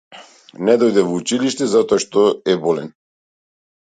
[0.69, 2.23] Не дојде во училиште затоа што
[2.55, 2.89] е болен.